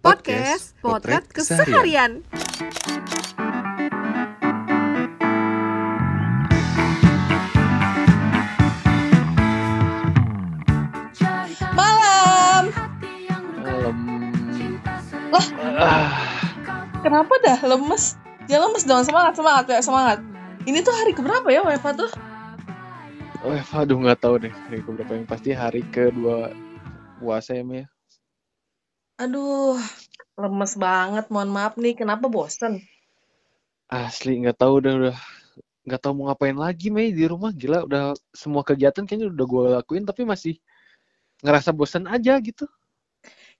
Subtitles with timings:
[0.00, 2.24] Podcast Potret Keseharian.
[11.72, 12.64] Malam.
[13.60, 13.96] Malam.
[15.30, 15.46] Loh,
[15.78, 16.10] Ah,
[17.00, 18.18] kenapa dah lemes?
[18.50, 20.18] Jangan lemes dong, semangat, semangat, ya semangat.
[20.66, 22.10] Ini tuh hari keberapa ya WFA tuh?
[23.40, 26.52] oh, aduh nggak tahu deh hari keberapa yang pasti hari kedua
[27.16, 27.86] puasa ya Mia.
[29.20, 29.76] Aduh,
[30.40, 31.28] lemes banget.
[31.28, 32.80] Mohon maaf nih, kenapa bosen?
[33.90, 35.16] Asli nggak tahu udah udah
[35.84, 39.64] nggak tahu mau ngapain lagi Mei di rumah gila udah semua kegiatan kayaknya udah gue
[39.76, 40.54] lakuin tapi masih
[41.42, 42.64] ngerasa bosan aja gitu.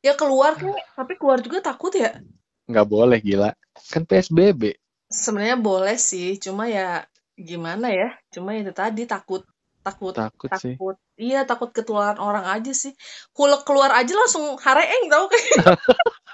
[0.00, 2.24] Ya keluar kek, tapi keluar juga takut ya.
[2.70, 3.50] Nggak boleh gila
[3.92, 4.78] kan PSBB.
[5.10, 8.14] Sebenarnya boleh sih, cuma ya gimana ya?
[8.30, 9.42] Cuma itu tadi takut,
[9.80, 10.74] takut, Takut sih.
[10.76, 10.96] takut.
[11.16, 12.92] Iya, takut ketularan orang aja sih.
[13.32, 15.56] Hulek keluar aja langsung hareeng tau kayak.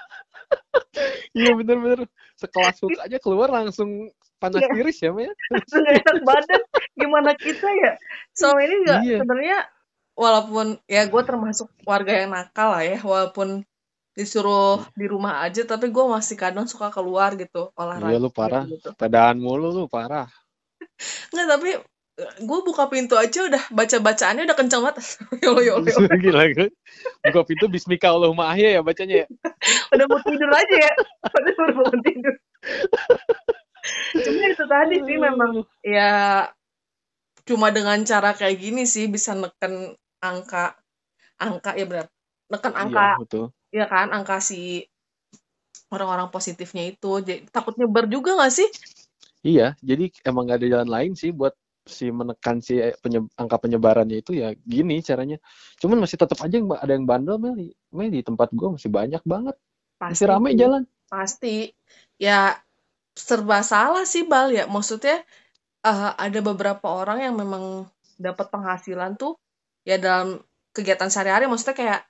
[1.35, 2.07] Iya bener-bener
[2.39, 4.69] sekelas hook aja keluar langsung panas Iya.
[4.73, 5.29] tiris ya Mia.
[5.53, 6.61] langsung gak enak badan
[6.93, 7.91] gimana kita ya
[8.33, 9.17] selama ini nggak Iya.
[9.21, 9.57] sebenarnya
[10.17, 13.61] walaupun ya gue termasuk warga yang nakal lah ya walaupun
[14.17, 18.65] disuruh di rumah aja tapi gue masih kadang suka keluar gitu olahraga Iya lu parah.
[18.65, 18.89] gitu
[19.37, 20.25] mulu lu parah.
[21.29, 21.69] nggak tapi
[22.17, 25.05] gue buka pintu aja udah baca bacaannya udah kenceng banget
[25.45, 25.85] yolo yolo.
[26.25, 26.73] Gila gue.
[27.29, 29.27] Buka pintu Bismika Allahumma ahya ya bacanya ya.
[29.93, 30.93] udah mau tidur aja ya
[31.29, 32.33] udah baru bangun tidur
[34.17, 35.51] cuma itu tadi sih memang
[35.85, 36.11] ya
[37.47, 40.75] cuma dengan cara kayak gini sih bisa neken angka
[41.39, 42.07] angka ya benar
[42.51, 43.45] neken angka Iya betul.
[43.71, 44.83] ya kan angka si
[45.87, 48.67] orang-orang positifnya itu jadi takut nyebar juga nggak sih
[49.47, 51.53] Iya, jadi emang gak ada jalan lain sih buat
[51.89, 55.37] si menekan si penye- angka penyebarannya itu ya gini caranya.
[55.81, 57.55] Cuman masih tetap aja ada yang bandel Mel.
[57.95, 59.55] Mel di tempat gua masih banyak banget.
[60.07, 60.83] Masih ramai jalan.
[61.07, 61.71] pasti
[62.19, 62.51] ya
[63.17, 65.23] serba salah sih bal ya maksudnya
[65.85, 67.87] eh, ada beberapa orang yang memang
[68.17, 69.37] dapat penghasilan tuh
[69.89, 70.41] ya dalam
[70.75, 72.01] kegiatan sehari-hari maksudnya kayak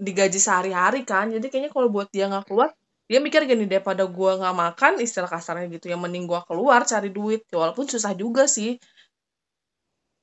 [0.00, 2.70] digaji sehari-hari kan jadi kayaknya kalau buat dia nggak keluar
[3.06, 7.10] dia mikir gini daripada gua nggak makan istilah kasarnya gitu yang mending gua keluar cari
[7.14, 8.80] duit Ya, walaupun susah juga sih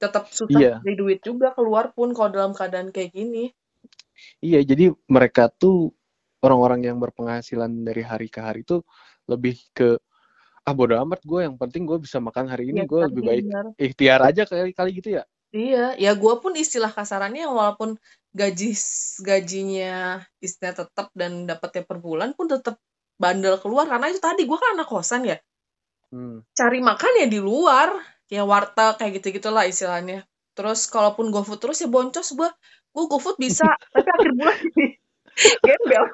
[0.02, 0.74] tetap susah Iya.
[0.82, 3.54] cari duit juga keluar pun kalau dalam keadaan kayak gini
[4.42, 5.94] Iya, jadi mereka tuh
[6.46, 8.82] orang-orang yang berpenghasilan dari hari ke hari tuh
[9.30, 9.98] lebih ke
[10.62, 13.44] ah bodo amat gue yang penting gue bisa makan hari ini Iya, gue lebih baik
[13.50, 13.66] benar.
[13.78, 18.00] ikhtiar aja kali kali gitu ya Iya, ya gue pun istilah kasarannya walaupun
[18.32, 18.72] gaji
[19.20, 22.80] gajinya istilah tetap dan dapatnya per bulan pun tetap
[23.20, 25.38] bandel keluar karena itu tadi gue kan anak kosan ya
[26.16, 26.48] hmm.
[26.56, 27.92] cari makan ya di luar
[28.32, 30.24] ya warteg kayak gitu gitulah istilahnya.
[30.56, 32.50] Terus kalaupun GoFood terus ya boncos gue
[32.92, 34.86] gue GoFood bisa tapi akhir bulan jadi
[35.68, 36.06] gembel.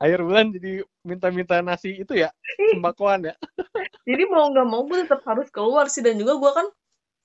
[0.00, 0.72] Akhir bulan jadi
[1.04, 2.32] minta-minta nasi itu ya
[2.72, 3.34] sembakoan ya.
[4.08, 6.00] Jadi mau nggak mau gue tetap harus keluar sih.
[6.00, 6.66] Dan juga gue kan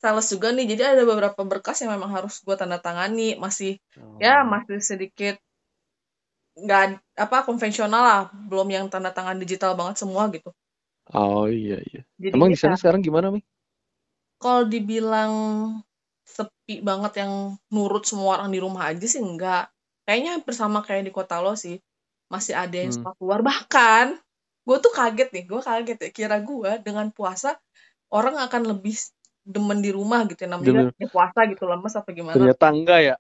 [0.03, 3.39] sales juga nih jadi ada beberapa berkas yang memang harus gue tanda tangani.
[3.39, 3.79] Masih
[4.19, 5.39] ya masih sedikit
[6.59, 8.22] nggak apa konvensional lah.
[8.51, 10.51] Belum yang tanda tangan digital banget semua gitu
[11.11, 12.01] oh iya iya.
[12.19, 13.41] Jadi emang di sana sekarang gimana mi?
[14.41, 15.33] Kalau dibilang
[16.35, 17.33] sepi banget yang
[17.73, 19.71] nurut semua orang di rumah aja sih enggak.
[20.05, 21.75] Kayaknya hampir sama kayak di kota lo sih.
[22.33, 22.97] Masih ada yang Hmm.
[22.97, 23.39] suka keluar.
[23.49, 24.05] Bahkan
[24.67, 26.09] gue tuh kaget nih gue kaget ya.
[26.17, 27.49] Kira gue dengan puasa
[28.13, 28.95] orang akan lebih
[29.47, 30.49] demen di rumah gitu ya.
[30.55, 30.71] Namanya
[31.01, 32.35] ya puasa gitu lemes apa gimana.
[32.35, 33.15] Ternyata enggak ya?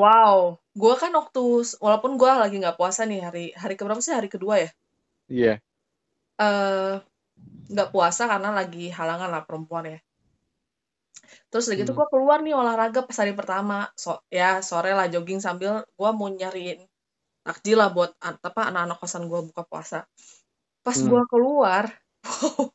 [0.00, 0.38] Wow.
[0.80, 1.42] Gue kan waktu
[1.84, 4.12] walaupun gue lagi nggak puasa nih hari hari keberapa sih?
[4.18, 4.68] Hari kedua ya?
[5.28, 5.52] Iya.
[5.54, 5.58] eh
[7.70, 9.98] nggak puasa karena lagi halangan lah perempuan ya.
[11.48, 11.98] Terus udah gitu Hmm.
[12.02, 16.28] gue keluar nih olahraga pas hari pertama, so, ya sore lah jogging sambil gue mau
[16.28, 16.84] nyariin
[17.44, 20.08] takjil lah buat apa anak-anak kosan gue buka puasa.
[20.84, 21.08] Pas Hmm.
[21.08, 21.84] gue keluar,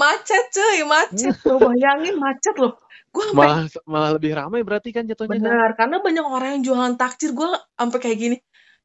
[0.00, 1.34] macet cuy, macet.
[1.48, 2.76] Lo bayangin macet loh.
[3.08, 5.40] Gue malah malah lebih ramai berarti kan jatuhnya kan?
[5.40, 8.36] benar karena banyak orang yang jualan takjil gue sampai kayak gini.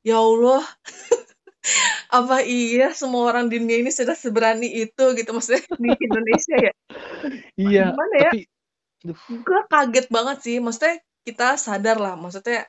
[0.03, 0.63] Ya Allah.
[2.11, 5.63] apa iya semua orang di dunia ini sudah seberani itu gitu maksudnya.
[5.83, 6.73] Di Indonesia ya?
[7.55, 8.31] Iya Gimana ya?
[8.33, 8.41] tapi
[9.27, 10.95] gue kaget banget sih maksudnya
[11.27, 12.63] kita sadar lah maksudnya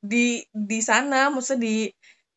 [0.00, 1.76] di di sana maksudnya di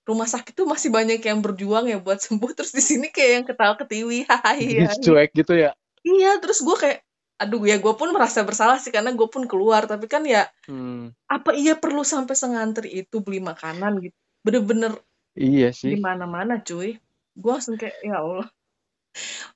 [0.08, 3.46] rumah sakit tuh masih banyak yang berjuang ya buat sembuh terus di sini kayak yang
[3.48, 5.72] ketawa ketiwi hahaha jadi cuek gitu ya?
[6.08, 7.00] Iya terus gue kayak
[7.38, 11.14] aduh ya gue pun merasa bersalah sih karena gue pun keluar tapi kan ya hmm.
[11.30, 14.16] apa iya perlu sampai sengantri itu beli makanan gitu?
[14.42, 14.96] Bener-bener
[15.38, 16.98] iya di sih mana-mana cuy
[17.38, 18.48] gue langsung kayak ya Allah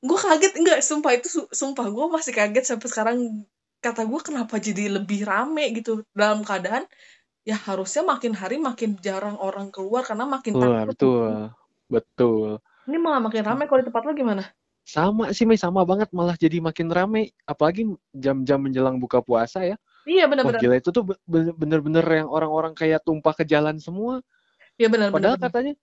[0.02, 3.18] gue kaget enggak sumpah itu su- sumpah gue masih kaget sampai sekarang
[3.82, 6.86] kata gue kenapa jadi lebih rame gitu dalam keadaan
[7.42, 10.86] ya harusnya makin hari makin jarang orang keluar karena makin Wah, takut.
[10.94, 11.32] betul.
[11.92, 12.50] Betul.
[12.88, 14.44] Ini malah makin ramai kalau di tempat lo gimana?
[14.82, 17.36] Sama sih, Mei, sama banget malah jadi makin rame.
[17.46, 17.86] Apalagi
[18.16, 19.76] jam-jam menjelang buka puasa ya.
[20.08, 20.58] Iya benar-benar.
[20.58, 24.24] gila itu tuh be- be- bener-bener yang orang-orang kayak tumpah ke jalan semua.
[24.82, 25.38] Iya benar-benar.
[25.38, 25.74] Padahal katanya,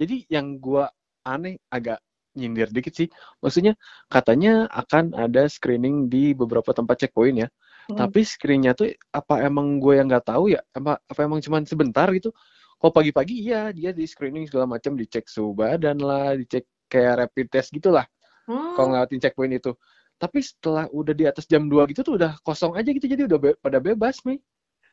[0.00, 0.88] jadi yang gua
[1.20, 2.00] aneh agak
[2.38, 3.08] nyindir dikit sih.
[3.44, 3.74] Maksudnya
[4.08, 7.48] katanya akan ada screening di beberapa tempat checkpoint ya.
[7.90, 7.98] Hmm.
[7.98, 10.62] Tapi screeningnya tuh apa emang gue yang nggak tahu ya?
[10.72, 12.30] Apa, apa emang cuman sebentar gitu?
[12.78, 17.46] Kalau pagi-pagi iya dia di screening segala macam, dicek suhu badan lah, dicek kayak rapid
[17.50, 18.06] test gitulah.
[18.46, 18.78] Hmm.
[18.78, 19.72] Kalau ngelewatin checkpoint itu.
[20.18, 23.06] Tapi setelah udah di atas jam 2 gitu tuh udah kosong aja gitu.
[23.06, 24.38] Jadi udah be- pada bebas nih.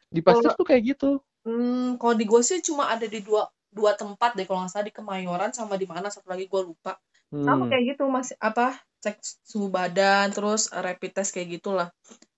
[0.09, 1.21] Di pasar tuh kayak gitu.
[1.45, 4.88] Hmm, kalau di gue sih cuma ada di dua dua tempat deh kalau nggak salah
[4.89, 6.97] di Kemayoran sama di mana satu lagi gue lupa.
[7.45, 7.69] Sama Hmm.
[7.69, 11.94] kayak gitu masih apa cek suhu badan terus uh, rapid test kayak gitulah.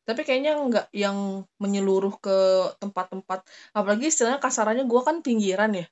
[0.08, 2.38] Tapi kayaknya nggak yang menyeluruh ke
[2.82, 3.40] tempat-tempat.
[3.78, 5.86] Apalagi istilahnya kasarannya gue kan pinggiran ya.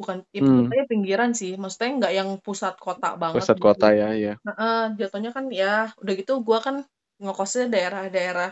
[0.00, 0.76] Bukan, ya Hmm.
[0.90, 1.54] pinggiran sih.
[1.60, 3.48] Maksudnya nggak yang pusat kota banget.
[3.48, 3.64] Pusat gitu.
[3.64, 4.34] kota ya, ya.
[4.46, 6.76] Nah, eh, jatuhnya kan ya udah gitu gue kan
[7.22, 8.50] ngekosnya daerah-daerah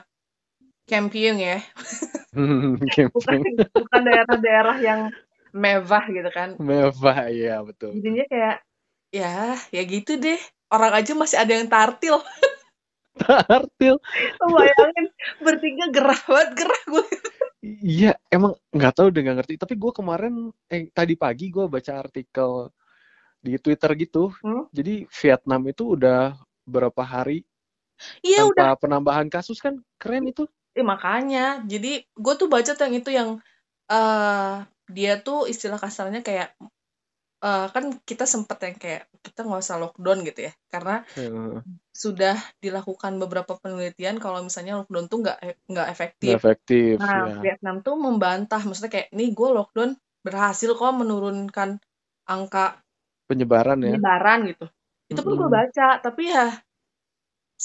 [0.85, 1.59] camping ya.
[2.35, 5.01] Bukan Camping bukan daerah-daerah yang
[5.55, 6.59] mewah gitu kan.
[6.59, 7.95] mewah ya betul.
[7.95, 8.57] jadinya kayak
[9.15, 12.19] ya ya gitu deh orang aja masih ada yang tartil
[13.23, 14.03] Tartil.
[14.43, 15.07] Bayangin
[15.39, 17.07] bertiga gerah banget gerah gue
[17.65, 19.55] Iya, emang nggak tahu udah nggak ngerti.
[19.57, 22.69] Tapi gue kemarin, eh tadi pagi gue baca artikel
[23.41, 24.35] di Twitter gitu.
[24.45, 24.69] Hmm?
[24.69, 26.37] Jadi Vietnam itu udah
[26.69, 27.45] berapa hari
[28.27, 30.45] iya udah tanpa penambahan kasus kan keren itu.
[30.79, 33.31] Eh, makanya jadi gue tuh baca tuh yang itu yang
[33.93, 34.55] eh
[34.97, 36.49] dia tuh istilah kasarnya kayak
[37.47, 41.63] eh kan kita sempet yang kayak kita nggak usah lockdown gitu ya karena Heeh,
[41.95, 47.39] sudah dilakukan beberapa penelitian kalau misalnya lockdown tuh nggak e- nggak efektif efektif Nah, ya.
[47.43, 49.93] Vietnam tuh membantah, maksudnya kayak, nih gue lockdown
[50.27, 51.71] berhasil kok menurunkan
[52.31, 52.83] angka
[53.29, 53.97] Penyebaran ya.
[54.03, 54.65] penyebaran gitu.
[55.11, 55.57] Itu pun gue Mm-mm.
[55.57, 56.45] baca, tapi ya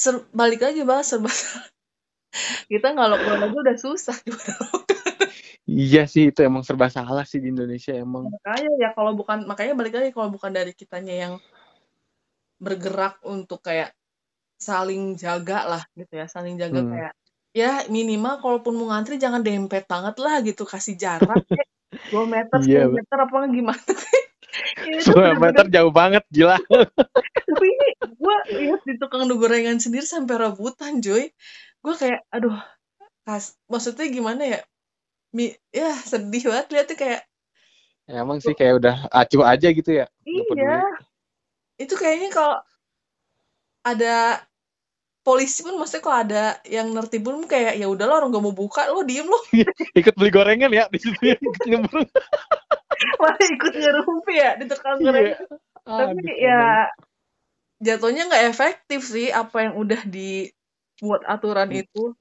[0.01, 1.29] ser- balik lagi bang serba
[2.67, 4.53] kita lockdown aja udah susah gimana
[5.69, 8.25] Iya sih itu emang serba salah sih di Indonesia emang.
[8.25, 11.33] makanya ya kalau bukan makanya balik lagi kalau bukan dari kitanya yang
[12.57, 13.93] bergerak untuk kayak
[14.57, 16.91] saling jaga lah gitu ya saling jaga Hmm.
[16.91, 17.13] kayak
[17.53, 21.69] ya minimal kalaupun mau ngantri jangan dempet banget lah gitu kasih jarak kayak
[22.13, 23.81] 2 meter Iya, 10 meter apa gimana
[25.05, 26.57] Dua meter jauh banget gila.
[27.49, 31.29] tapi ini gue lihat di tukang gorengan sendiri sampai rebutan Joy
[31.79, 32.55] gue kayak aduh
[33.23, 34.59] kas maksudnya gimana ya
[35.29, 37.21] Mi, ya sedih banget lihatnya kayak
[38.09, 40.09] Ya, emang sih kayak udah acuh aja gitu ya.
[40.25, 40.81] Iya
[41.77, 42.57] itu kayaknya kalau
[43.85, 44.41] ada
[45.21, 48.89] polisi pun maksudnya kalau ada yang nertib pun kayak ya udahlah orang gak mau buka
[48.89, 49.37] lo diem lo
[49.99, 51.37] Ikut beli gorengan ya di situ ya.
[51.37, 52.09] Ikut nyemplung.
[53.21, 55.05] malah ikut ngerumpi ya di tukang Iya.
[55.05, 55.37] gorengan
[55.85, 56.61] tapi Aduh, ya
[57.79, 60.01] jatuhnya nggak efektif sih apa yang udah
[60.99, 61.81] dibuat aturan Hmm.
[61.81, 62.13] itu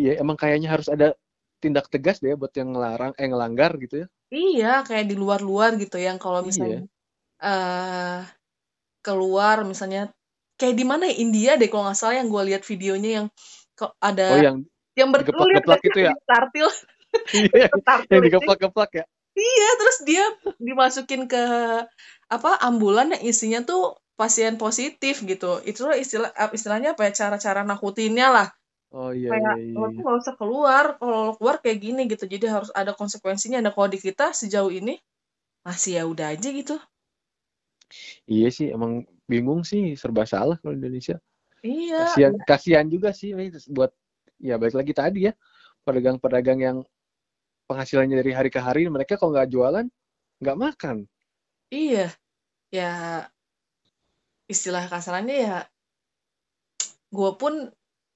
[0.00, 1.06] Iya, emang kayaknya harus ada
[1.62, 4.06] tindak tegas deh buat yang ngelarang, eh ngelanggar gitu ya.
[4.34, 6.48] iya kayak di luar-luar gitu yang kalau Iya.
[6.48, 6.78] misalnya
[7.44, 8.18] eh
[9.06, 10.00] keluar misalnya
[10.60, 13.26] kayak di mana ya India deh kalau nggak salah yang gue lihat videonya yang
[13.78, 14.64] kok ada Oh yang
[14.98, 16.12] yang ber lu lihat digeplak-geplak nggak itu sih ya?
[16.30, 16.68] tartil
[17.32, 17.68] Iya,
[18.12, 19.04] yang digeplak-geplak ya.
[19.38, 20.24] iya terus dia
[20.60, 21.42] dimasukin ke
[22.28, 25.62] apa ambulan yang isinya tuh pasien positif gitu.
[25.62, 28.48] Itu istilah istilahnya apa ya cara-cara nakutinnya lah.
[28.90, 29.94] Oh iya kayak iya lo iya.
[29.94, 32.24] tuh nggak usah keluar kalau lo keluar kayak gini gitu.
[32.26, 34.98] Jadi harus ada konsekuensinya nah kalau di kita sejauh ini.
[35.62, 36.76] Masih ya udah aja gitu.
[38.28, 41.16] Iya sih emang bingung sih serba salah kalau di Indonesia.
[41.62, 42.02] iya.
[42.04, 43.32] Kasihan kasihan juga sih
[43.70, 43.90] buat
[44.38, 45.32] ya balik lagi tadi ya
[45.82, 46.78] pedagang-pedagang yang
[47.68, 49.86] penghasilannya dari hari ke hari mereka kalau nggak jualan
[50.40, 50.96] nggak makan.
[51.72, 52.12] iya.
[52.68, 53.24] Ya
[54.48, 55.56] istilah kasarannya ya
[57.12, 57.68] gue pun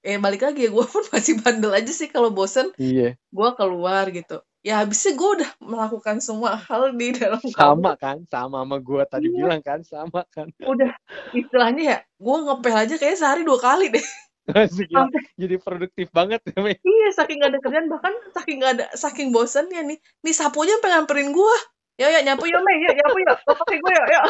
[0.03, 4.09] eh balik lagi ya gue pun masih bandel aja sih kalau bosen Iya, gue keluar
[4.11, 8.77] gitu ya habisnya gue udah melakukan semua hal di dalam kamar sama kan, sama sama
[8.79, 9.35] gua tadi Iya.
[9.43, 10.47] bilang kan, sama kan.
[10.63, 10.91] udah
[11.35, 14.05] istilahnya ya gue ngepel aja kayak sehari dua kali deh
[14.47, 14.67] ya.
[14.67, 16.79] sampai Jadi produktif banget ya, Mei.
[16.79, 21.03] iya saking gak ada kerjaan bahkan saking gak ada saking bosannya nih nih sapunya pengen
[21.03, 21.55] nyamperin gue
[21.99, 24.21] ya ya nyapu ya Mei ya nyapu ya lo pakai gue ya ya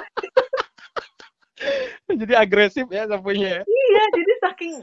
[2.22, 3.62] Jadi agresif ya sapunya ya.
[3.64, 4.74] iya jadi saking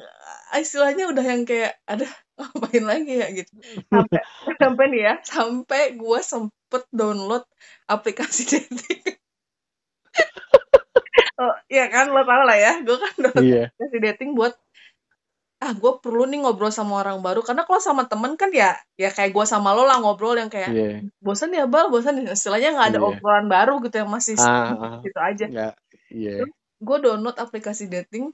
[0.50, 2.06] eh, istilahnya udah yang kayak ada
[2.36, 3.52] ngapain lagi ya gitu
[3.86, 4.20] sampai
[4.56, 7.44] sampai nih ya sampai gue sempet download
[7.86, 9.02] aplikasi dating
[11.36, 13.62] oh iya kan lo tau lah ya gue kan download Iya.
[13.70, 14.54] aplikasi dating buat
[15.60, 19.12] ah gue perlu nih ngobrol sama orang baru karena kalau sama temen kan ya ya
[19.12, 21.04] kayak gue sama lo lah ngobrol yang kayak Iya.
[21.20, 23.08] bosan ya bal bosan ya istilahnya nggak ada Iya.
[23.12, 24.98] obrolan baru gitu yang masih Ah, ah.
[25.04, 25.74] gitu aja Nggak,
[26.08, 26.48] iya.
[26.80, 28.32] Gue download aplikasi dating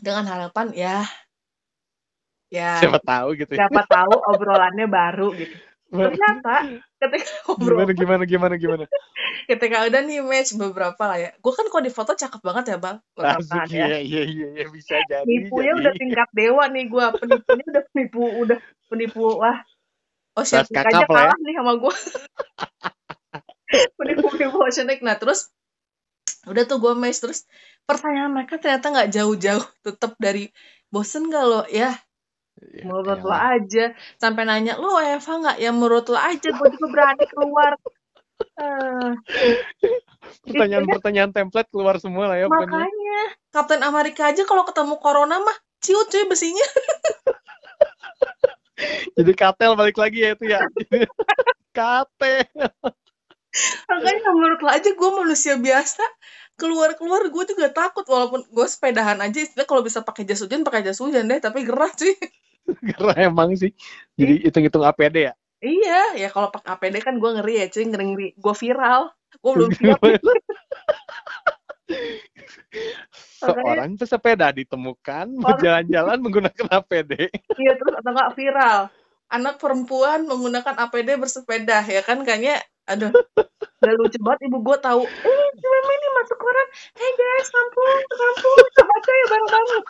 [0.00, 1.04] dengan harapan ya
[2.48, 3.68] ya Siapa tahu gitu ya.
[3.68, 5.56] siapa tahu obrolannya baru gitu
[5.88, 8.84] ternyata ketika ngobrol Gimana gimana gimana gimana.
[9.48, 12.78] ketika udah nih match beberapa lah ya gue kan kalau di foto cakep banget ya
[12.80, 13.40] bang kan
[13.72, 15.24] ya iya iya iya iya, bisa jadi.
[15.24, 15.80] nipunya jadi.
[15.80, 18.58] udah tingkat dewa nih gue penipunya udah penipu udah
[18.92, 19.58] penipu wah
[20.36, 21.08] Oceanic Kelas aja ya.
[21.08, 21.94] kalah nih sama gue
[24.00, 25.48] penipu penipu Oceanic nah terus
[26.50, 27.40] udah tuh gue match terus
[27.88, 30.48] pertanyaan mereka ternyata nggak jauh-jauh tetap dari
[30.92, 31.62] bosen gak lo?
[31.68, 31.92] Ya
[32.58, 33.94] Ya, menurut lo aja.
[34.18, 35.56] Sampai nanya lo Eva nggak?
[35.62, 37.72] Ya menurut lo aja gue juga berani keluar.
[38.58, 39.10] Eh,
[40.42, 42.82] Pertanyaan-pertanyaan template keluar semua lah ya pokoknya.
[42.82, 43.20] makanya
[43.54, 46.66] Kapten Amerika aja kalau ketemu corona mah ciut cuy besinya.
[49.18, 50.60] Jadi katel balik lagi ya itu ya.
[51.76, 52.46] Kate.
[53.98, 56.04] Makanya menurut lo aja gue manusia biasa
[56.58, 60.62] keluar keluar gue juga takut walaupun gue sepedahan aja istilah kalau bisa pakai jas hujan
[60.62, 62.14] pakai jas hujan deh tapi gerah cuy
[62.94, 63.72] Karena emang sih.
[64.18, 65.34] Jadi hitung-hitung APD ya.
[65.58, 68.28] iya ya kalau pakai APD kan gue ngeri ya cuy ngeri ngeri.
[68.38, 69.10] Gue viral.
[69.42, 69.98] Gue belum siap.
[73.40, 77.32] Seorang pesepeda ditemukan berjalan-jalan menggunakan APD.
[77.62, 78.80] iya terus atau nggak viral.
[79.28, 82.22] Anak perempuan menggunakan APD bersepeda ya kan?
[82.24, 83.12] Kayaknya aduh
[83.78, 85.02] udah lucu banget ibu gue tahu.
[85.06, 86.68] Eh meme ini masuk koran.
[86.98, 89.82] Hey guys kampung kampung coba ya bareng bareng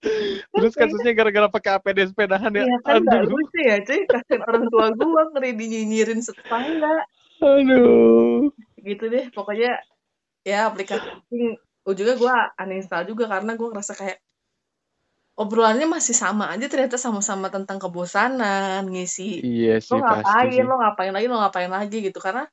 [0.56, 2.64] Terus kasusnya gara-gara pakai APD sepedahan ya.
[2.64, 3.36] Iya kan Aduh.
[3.36, 4.00] lucu ya cuy.
[4.08, 7.04] Kasihin orang tua gue ngeri dinyinyirin tetangga.
[7.40, 8.48] Aduh.
[8.80, 9.76] gitu deh pokoknya
[10.40, 11.08] ya aplikasi
[11.84, 12.34] ujungnya gue
[12.64, 14.18] uninstall juga karena gue ngerasa kayak
[15.40, 20.64] obrolannya masih sama aja ternyata sama-sama tentang kebosanan ngisi Iya lo sih pasti ngapain sih.
[20.68, 22.44] lo ngapain lagi lo ngapain lagi gitu karena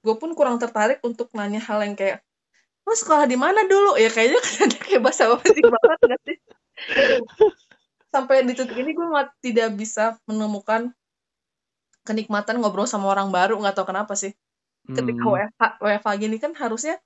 [0.00, 2.24] gue pun kurang tertarik untuk nanya hal yang kayak
[2.88, 6.36] lo sekolah di mana dulu ya kayaknya kan kayak bahasa basi banget gak sih
[8.10, 10.90] sampai di titik ini gue nggak tidak bisa menemukan
[12.02, 14.32] kenikmatan ngobrol sama orang baru nggak tahu kenapa sih
[14.88, 15.36] ketika Hmm.
[15.36, 16.96] WFH, WFH gini kan harusnya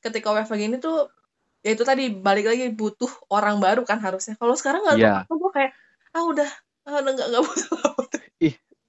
[0.00, 1.12] ketika WFH gini tuh
[1.60, 5.50] ya itu tadi balik lagi butuh orang baru kan harusnya kalau sekarang nggak tahu gue
[5.52, 5.72] kayak
[6.16, 6.50] ah udah
[6.88, 7.78] ah, udah nggak nggak butuh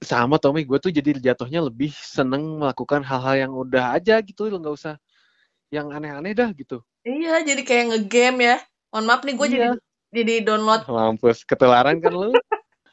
[0.02, 4.58] Sama Tommy, gue tuh jadi jatuhnya lebih seneng melakukan hal-hal yang udah aja gitu, lo
[4.58, 4.98] nggak usah
[5.70, 6.82] yang aneh-aneh dah gitu.
[7.06, 8.58] iya jadi kayak ngegame ya
[8.90, 9.74] mohon maaf nih gue jadi Iya.
[10.12, 12.34] jadi download Mampus, ketularan kan lu.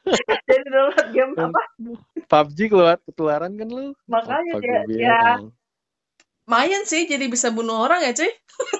[0.49, 1.62] jadi download game apa
[2.28, 3.97] PUBG keluar ketularan kan lu.
[4.04, 5.20] makanya Apa ya, gue ya
[6.49, 8.33] lumayan sih jadi bisa bunuh orang ya cuy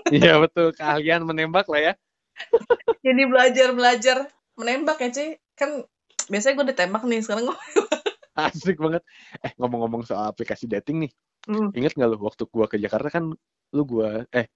[0.25, 1.95] Iya betul, keahlian menembak lah ya.
[3.05, 4.17] jadi belajar belajar
[4.57, 5.85] menembak ya cuy kan
[6.33, 7.59] biasanya gue ditembak nih sekarang gue
[8.39, 9.03] Asik banget.
[9.45, 11.13] Eh ngomong-ngomong soal aplikasi dating nih,
[11.49, 11.73] Hmm.
[11.75, 13.33] inget nggak lu waktu gua ke Jakarta kan
[13.73, 14.47] lu gua eh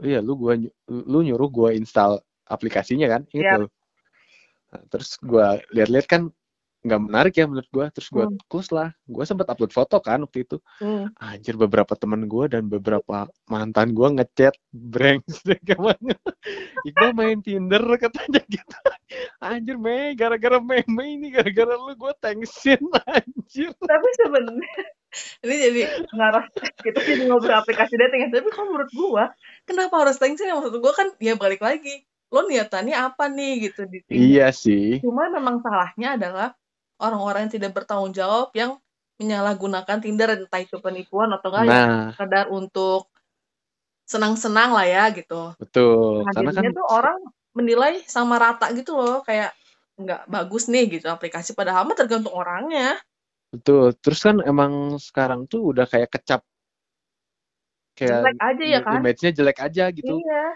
[0.00, 2.16] iya lu gua ny- lu nyuruh gua install
[2.48, 3.22] aplikasinya kan?
[3.34, 3.50] Ingat Iya.
[3.52, 3.68] nggak lu?
[4.72, 6.22] Nah, terus gua lihat-lihat kan
[6.86, 8.38] nggak menarik ya menurut gua, terus gua Hmm.
[8.46, 8.94] close lah.
[9.04, 10.56] Gua sempat upload foto kan waktu itu.
[10.78, 11.10] Hmm.
[11.18, 16.14] Anjir beberapa temen gua dan beberapa mantan gua ngechat brengsek ke mana.
[16.82, 18.76] Iqbal main Tinder katanya gitu.
[19.38, 22.78] Anjir Mei, gara-gara meme ini, gara-gara lu gua tensin
[23.10, 23.70] anjir.
[23.78, 24.84] tapi sebenarnya
[25.40, 25.80] ini jadi
[26.12, 26.44] ngarah
[26.82, 29.24] kita jadi ngobrol aplikasi dating ya tapi kalau menurut gua
[29.64, 34.02] kenapa harus tension maksud gua kan ya balik lagi lo niatannya apa nih gitu di
[34.02, 34.18] Tinder.
[34.18, 34.98] Iya sih.
[34.98, 36.48] cuma memang salahnya adalah
[37.00, 38.80] orang-orang yang tidak bertanggung jawab yang
[39.16, 43.08] menyalahgunakan Tinder entah itu penipuan atau enggak ya Nah, sekedar untuk
[44.06, 46.22] senang-senang lah ya gitu betul.
[46.22, 47.18] nah Karena kan tuh orang
[47.56, 49.56] menilai sama rata gitu loh kayak
[49.96, 53.00] nggak bagus nih gitu aplikasi padahal mah tergantung orangnya
[53.50, 53.96] betul.
[53.98, 56.44] Terus kan emang sekarang tuh udah kayak kecap
[57.96, 60.14] kayak jelek aja ya kan image-nya jelek aja gitu.
[60.20, 60.46] Iya.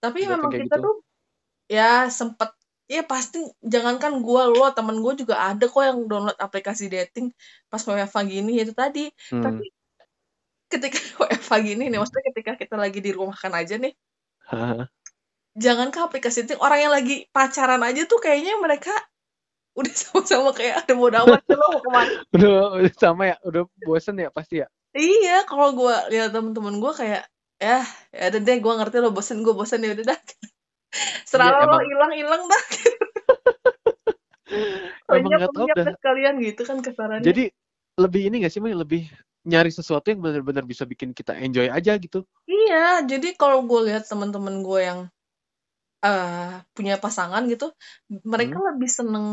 [0.00, 0.80] Tapi memang kita gitu.
[0.80, 0.96] tuh
[1.66, 2.54] ya sempet
[2.90, 3.38] ya pasti.
[3.62, 7.30] Jangankan gua lo temen gue juga ada kok yang download aplikasi dating
[7.70, 9.06] pas WFH gini itu tadi.
[9.30, 9.46] Hmm.
[9.46, 9.70] tapi
[10.70, 13.92] ketika WFH gini nih maksudnya ketika kita lagi di rumah kan aja nih
[15.58, 18.94] jangan ke aplikasi dating orang yang lagi pacaran aja tuh kayaknya mereka
[19.74, 21.10] udah sama-sama kayak ada mau
[21.46, 22.12] tuh lo mau ke mana?
[22.34, 24.68] Udah, udah sama ya, udah bosen ya pasti ya.
[24.94, 27.30] iya kalau gua lihat temen-temen gua kayak
[27.62, 30.18] ya ya udah deh gua ngerti lo bosen gue bosen ya udah dah
[31.24, 32.62] serah Iya, lo emang- hilang hilang dah
[35.10, 35.84] Emang nggak tahu dah.
[35.86, 37.44] dah sekalian gitu kan kesarannya Jadi
[37.96, 38.72] lebih ini gak sih, Mai?
[38.72, 39.04] Lebih
[39.42, 42.22] nyari sesuatu yang benar-benar bisa bikin kita enjoy aja gitu.
[42.44, 44.98] iya jadi kalau gue lihat teman-teman gue yang
[46.00, 47.68] eh, punya pasangan gitu,
[48.24, 48.72] mereka Hmm.
[48.72, 49.26] lebih seneng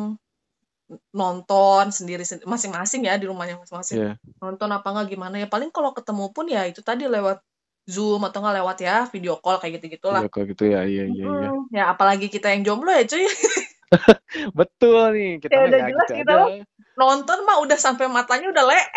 [1.12, 3.96] nonton sendiri sen masing-masing ya di rumahnya masing-masing.
[4.00, 4.12] Iya.
[4.40, 7.40] Nonton apa enggak gimana ya, paling kalau ketemu pun ya itu tadi lewat
[7.88, 10.20] Zoom atau enggak lewat ya video call kayak gitu-gitulah.
[10.20, 11.50] Video call gitu ya, iya iya iya.
[11.56, 13.24] Mhm, ya apalagi kita yang jomblo ya cuy.
[14.60, 16.63] Betul nih, kita Ya udah ya jelas gitu kita aja.
[17.00, 18.88] nonton mah udah sampai matanya udah leeh.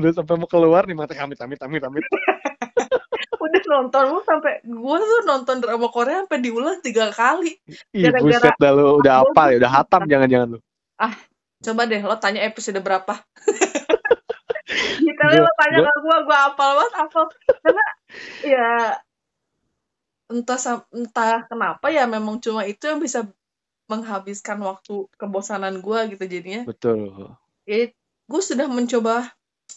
[0.00, 2.04] Udah sampai mau keluar nih mata amit amit amit amit.
[3.44, 7.52] Udah nonton mah sampai gua tuh nonton drama Korea sampai diulang 3 kali.
[7.92, 10.58] Ih, Gara-gara buset dah lu, udah hafal ya, udah hatam jangan-jangan lu.
[10.96, 11.12] Ah,
[11.60, 13.20] coba deh lo tanya episode berapa.
[15.24, 17.24] Gua lo tanya gua ke gua, gua hafal banget, hafal.
[17.64, 17.84] Karena
[18.44, 18.68] ya
[20.32, 20.58] entah
[20.90, 23.28] entah kenapa ya memang cuma itu yang bisa
[23.88, 26.64] menghabiskan waktu kebosanan gua gitu jadinya.
[26.64, 27.12] Betul.
[27.68, 27.92] Ya
[28.28, 29.32] gua sudah mencoba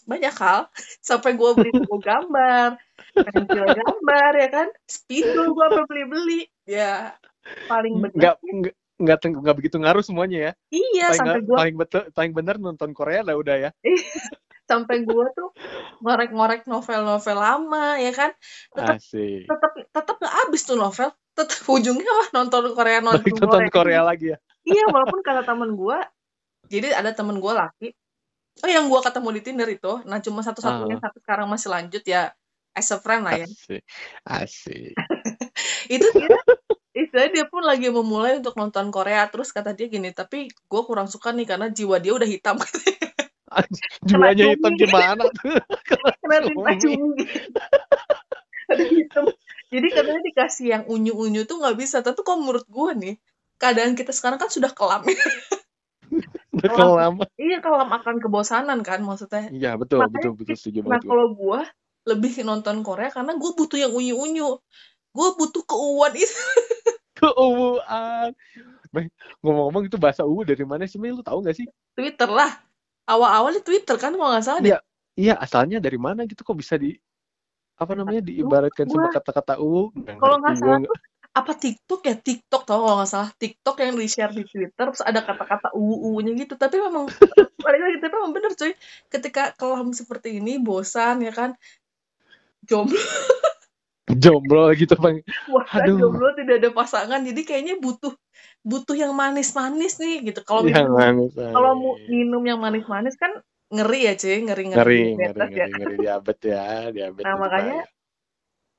[0.07, 0.71] banyak hal
[1.07, 2.79] sampai gua beli buku gambar,
[3.27, 6.41] pensil gambar ya kan, spidol gua sampai beli-beli.
[6.67, 7.15] Ya
[7.67, 8.35] paling bener
[8.97, 10.51] Nggak nggak begitu ngaruh semuanya ya.
[10.73, 13.69] iya Paling sampai gua paling betul paling bener nonton Korea lah udah ya.
[14.67, 15.55] Sampai gua tuh
[16.03, 18.35] ngorek-ngorek novel-novel lama ya kan.
[18.75, 18.99] Tetap
[19.47, 21.09] tetap tetap nggak habis tuh novel.
[21.33, 23.71] Tetap ujungnya mah nonton Korea nonton nonton Korea.
[23.71, 24.37] Korea lagi ya.
[24.67, 26.03] Iya, walaupun kata temen gua,
[26.67, 27.95] jadi ada temen gua laki,
[28.59, 31.07] oh yang gua ketemu di Tinder itu, nah cuma satu-satunya Ah.
[31.07, 32.35] sampai sekarang masih lanjut ya
[32.75, 33.47] as a friend lah ya.
[33.47, 33.81] Asik.
[34.27, 34.91] Asik.
[35.95, 36.35] Itu dia
[36.91, 41.07] istilahnya dia pun lagi memulai untuk nonton Korea terus kata dia gini, tapi gua kurang
[41.07, 42.59] suka nih karena jiwa dia udah hitam
[44.07, 45.57] Jiwanya hitam gimana tuh?
[46.21, 46.83] kena tinta Cumi.
[46.83, 47.23] cumi.
[48.67, 49.23] Udah hitam.
[49.67, 51.99] Jadi katanya dikasih yang unyu-unyu tuh nggak bisa.
[52.03, 53.19] Tapi kalau menurut gua nih,
[53.59, 55.03] keadaan kita sekarang kan sudah kelam.
[56.55, 57.13] Udah kelam.
[57.35, 59.51] Iya kelam akan kebosanan kan maksudnya.
[59.51, 61.11] Iya betul Makanya betul betul setuju nah banget gua.
[61.11, 61.59] kalau gua
[62.07, 64.59] lebih nonton Korea karena gua butuh yang unyu-unyu.
[65.11, 66.39] Gua butuh keuuan itu.
[67.17, 68.29] Keuuan.
[69.41, 71.11] Ngomong-ngomong itu bahasa UU dari mana sih Mei?
[71.11, 71.67] Lu tahu nggak sih?
[71.97, 72.66] Twitter lah.
[73.07, 74.71] Awal-awalnya Twitter kan kalau nggak salah deh.
[74.75, 74.79] Iya,
[75.15, 76.93] iya asalnya dari mana gitu kok bisa di
[77.77, 79.95] apa namanya diibaratkan sama kata-kata UU?
[79.95, 80.79] Nggak kalau nggak salah
[81.37, 83.29] apa TikTok ya TikTok tau kalau nggak salah.
[83.37, 86.57] TikTok yang di share di Twitter terus ada kata-kata uu-nya gitu.
[86.57, 87.05] Tapi memang
[87.65, 88.73] balik lagi tapi memang bener cuy.
[89.13, 91.53] Ketika kelam seperti ini bosan ya kan?
[92.65, 92.97] Jomblo.
[94.09, 95.21] Jomblo gitu bang.
[95.53, 97.21] bosan Aduh, jomblo tidak ada pasangan.
[97.21, 98.17] Jadi kayaknya butuh
[98.67, 100.43] butuh yang manis-manis nih gitu.
[100.43, 103.31] Kalau yang minum kalau mau minum yang manis-manis kan
[103.71, 105.65] ngeri ya cuy ngeri ngeri Ngeri, ngeri, diabetes ya.
[105.67, 105.95] ngeri, ngeri.
[106.03, 107.79] Diabetes ya, diabetes nah makanya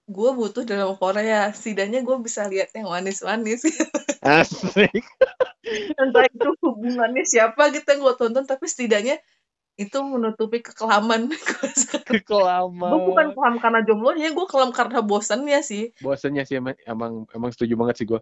[0.08, 3.60] gue butuh dalam Korea setidaknya gue bisa lihat yang manis-manis.
[4.24, 4.88] Asik,
[6.00, 9.20] entah itu hubungannya siapa gitu yang gue tonton tapi setidaknya
[9.78, 11.30] itu menutupi kekelaman
[12.08, 12.90] gue kelamaan.
[12.90, 15.94] Gue bukan kelam karena jomblonya, gue kelam karena bosannya sih.
[16.02, 18.20] Bosannya sih emang, emang emang setuju banget sih gua.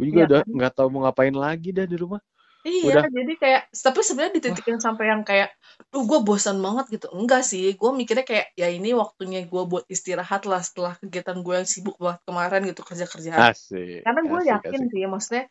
[0.00, 0.54] Gue juga Iya udah kan?
[0.56, 2.20] nggak tahu mau ngapain lagi dah di rumah.
[2.64, 5.52] Iya, Udah, jadi kayak tapi sebenarnya di titik yang sampai yang kayak,
[5.92, 7.06] duh gue bosan banget gitu.
[7.12, 11.54] Enggak sih, gue mikirnya kayak ya ini waktunya gue buat istirahat lah setelah kegiatan gue
[11.60, 13.52] yang sibuk banget kemarin gitu kerja-kerjaan.
[13.52, 14.92] asik, Karena gue asik, yakin asik.
[14.96, 15.44] sih, maksudnya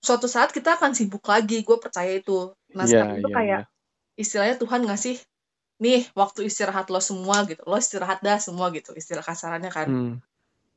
[0.00, 2.56] suatu saat kita akan sibuk lagi, gue percaya itu.
[2.72, 3.71] Nah Iya, sekarang itu iya, kayak iya.
[4.18, 5.16] Istilahnya Tuhan ngasih
[5.82, 9.88] nih waktu istirahat lo semua gitu, lo istirahat dah semua gitu, istilah kasarannya kan.
[9.90, 10.14] Hmm.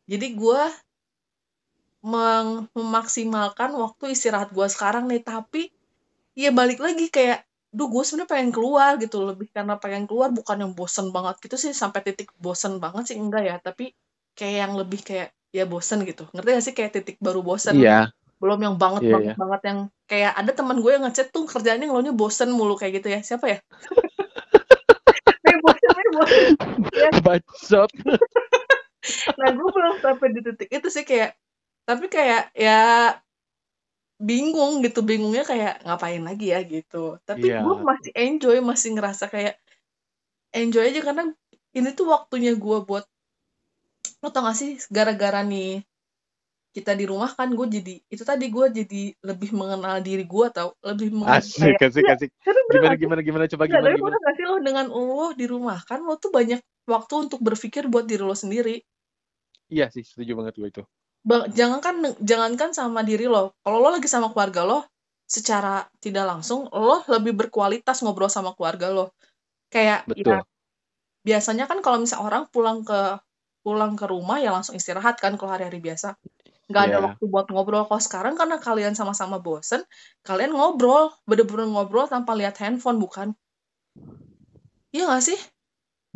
[0.09, 0.61] Jadi gue
[2.05, 5.69] meng- memaksimalkan waktu istirahat gue sekarang nih, tapi
[6.37, 10.57] ya balik lagi kayak, duh gue sebenarnya pengen keluar gitu, lebih karena pengen keluar bukan
[10.65, 13.93] yang bosen banget gitu sih, sampai titik bosen banget sih enggak ya, tapi
[14.37, 16.73] kayak yang lebih kayak ya bosen gitu, ngerti gak sih?
[16.75, 18.11] Kayak titik baru bosen, Iya,
[18.45, 19.35] belum yang banget iya, banget iya.
[19.41, 23.09] banget yang kayak ada teman gue yang ngechat tuh kerjaannya ngeluhnya bosen mulu kayak gitu
[23.09, 23.57] ya, siapa ya?
[25.41, 26.51] Nih bosen, nih bosen.
[26.93, 27.89] Ya, Bacot.
[29.41, 31.37] nah gue belum sampai di titik itu sih kayak
[31.85, 33.13] tapi kayak ya
[34.17, 37.61] bingung gitu bingungnya kayak ngapain lagi ya gitu tapi Iya.
[37.61, 39.59] gue masih enjoy masih ngerasa kayak
[40.55, 41.23] enjoy aja karena
[41.75, 43.05] ini tuh waktunya gue buat
[44.23, 45.83] lo tau gak sih gara-gara nih
[46.75, 50.75] kita di rumah kan gue jadi itu tadi gue jadi lebih mengenal diri gue tau
[50.83, 52.29] lebih mengenal Asik, kayak asik, asik.
[52.43, 53.43] Gimana, gimana, gimana?
[53.47, 54.17] Coba gimana, tapi gimana?
[54.19, 58.03] gak sih lo dengan lo di rumah kan lo tuh banyak waktu untuk berpikir buat
[58.03, 58.83] diri lo sendiri
[59.65, 60.83] Iya sih, setuju banget gue itu.
[61.25, 63.57] Bang, jangankan jangankan sama diri lo.
[63.65, 64.85] Kalau lo lagi sama keluarga lo,
[65.25, 69.17] secara tidak langsung lo lebih berkualitas ngobrol sama keluarga lo.
[69.73, 70.45] Kayak ya Betul.
[71.25, 73.17] biasanya kan kalau misal orang pulang ke
[73.65, 76.13] pulang ke rumah ya langsung istirahat kan kalau hari-hari biasa.
[76.69, 77.05] Nggak ada Iya.
[77.05, 77.83] waktu buat ngobrol.
[77.89, 79.81] Kalau sekarang karena kalian sama-sama bosen,
[80.27, 83.27] kalian ngobrol, bener-bener ngobrol tanpa lihat handphone bukan?
[84.95, 85.39] Iya gak sih?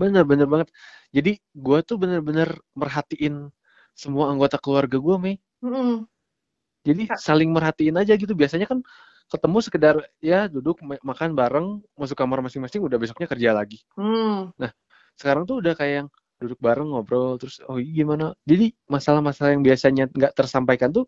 [0.01, 0.67] Bener, bener banget.
[1.15, 1.31] Jadi
[1.65, 3.51] gue tuh bener-bener merhatiin
[3.93, 6.07] semua anggota keluarga gue Mei Mm-mm.
[6.88, 7.19] jadi Kak.
[7.19, 8.79] saling merhatiin aja gitu biasanya kan
[9.29, 11.67] ketemu sekedar ya duduk ma- makan bareng
[11.99, 14.49] masuk kamar masing-masing udah besoknya kerja lagi Hmm.
[15.19, 16.09] sekarang tuh udah kayak yang
[16.41, 18.25] duduk bareng ngobrol terus oh iya gimana?
[18.47, 21.06] Jadi masalah-masalah yang biasanya nggak tersampaikan tuh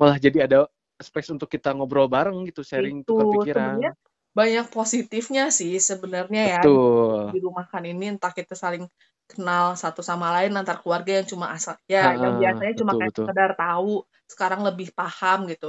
[0.00, 0.58] malah jadi ada
[1.00, 3.92] space untuk kita ngobrol bareng gitu sharing Itu tukar pikiran.
[4.38, 8.84] banyak positifnya sih sebenarnya ya betul di rumah kan ini entah kita saling
[9.30, 13.00] kenal satu sama lain antar keluarga yang cuma asal ya yang Ha-ha, biasanya cuma betul,
[13.00, 13.28] kayak betul.
[13.28, 13.90] sekedar tahu
[14.32, 15.66] sekarang lebih paham gitu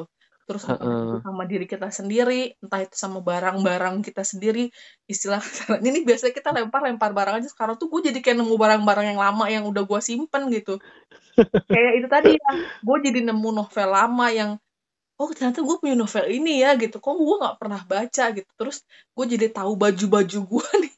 [0.47, 0.79] terus Ha-ha.
[0.79, 4.71] itu sama diri kita sendiri entah itu sama barang-barang kita sendiri.
[5.05, 7.49] Istilah kasarnya ini biasanya kita lempar-lempar barang aja.
[7.51, 10.79] Sekarang tuh gue jadi kayak nemu barang-barang yang lama yang udah gue simpen gitu.
[11.71, 14.51] Kayak itu tadi ya gue jadi nemu novel lama yang
[15.21, 16.97] oh ternyata gue punya novel ini ya gitu.
[16.97, 18.25] Kok gue nggak pernah baca?
[18.33, 18.51] gitu.
[18.57, 18.77] Terus
[19.13, 20.96] gue jadi tahu baju-baju gue nih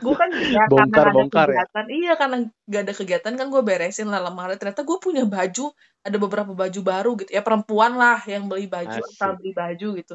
[0.00, 1.28] gue kan ya karena nggak ada ya?
[1.28, 1.84] kegiatan.
[1.92, 6.16] Iya karena gak ada kegiatan kan gue beresin lah lemari ternyata gue punya baju ada
[6.16, 7.30] beberapa baju baru gitu.
[7.30, 9.14] Ya perempuan lah yang beli baju Asik.
[9.14, 10.14] asal beli baju gitu.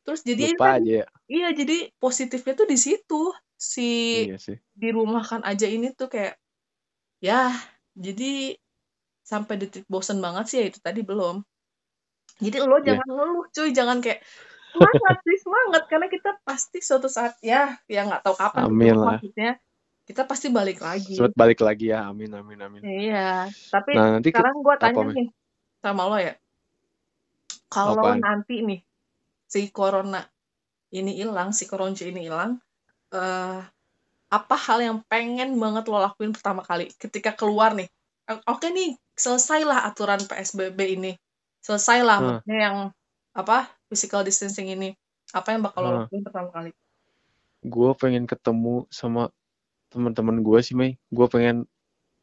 [0.00, 1.06] Terus jadi lupa kan, aja ya.
[1.28, 3.22] iya jadi positifnya tuh di situ.
[3.60, 3.88] Si
[4.32, 4.56] iya sih.
[4.80, 6.40] rumah kan aja ini tuh kayak
[7.20, 7.52] ya
[7.92, 8.56] jadi
[9.20, 11.44] sampai detik bosen banget sih ya itu tadi belum.
[12.40, 12.96] Jadi lo Iya.
[12.96, 13.70] jangan ngeluh cuy.
[13.76, 14.20] Jangan kayak
[14.72, 15.82] semangat sih semangat.
[15.90, 19.08] Karena kita pasti suatu saat ya ya nggak tahu kapan Amin gitu, lah.
[19.18, 19.50] maksudnya
[20.06, 21.14] kita pasti balik lagi.
[21.14, 22.80] Sempet balik lagi ya amin amin amin.
[22.82, 23.46] Iya.
[23.70, 25.28] Tapi nah nanti sekarang gue tanya apa, nih
[25.78, 26.34] sama lo ya.
[27.70, 28.80] Kalau nanti nih
[29.46, 30.22] si corona
[30.90, 32.58] ini hilang si koronce ini hilang
[33.14, 33.62] eh
[34.30, 37.86] apa hal yang pengen banget lo lakuin pertama kali ketika keluar nih?
[38.46, 41.12] Oke nih selesailah aturan PSBB ini.
[41.62, 42.40] Selesailah Hmm.
[42.50, 42.76] yang
[43.30, 44.94] apa physical distancing ini
[45.34, 46.70] apa yang bakal lo lakuin pertama kali?
[47.66, 49.28] Gue pengen ketemu sama
[49.90, 50.94] teman-teman gue sih Mei.
[51.10, 51.66] Gue pengen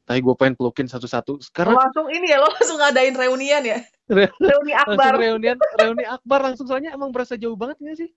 [0.07, 1.35] tapi gue pengen pelukin satu-satu.
[1.35, 3.79] Lo karena langsung ini ya lo langsung ngadain reunian ya?
[4.07, 5.13] Re- reuni langsung akbar.
[5.19, 6.65] reunian reuni akbar langsung.
[6.65, 8.09] Soalnya emang berasa jauh banget gak sih?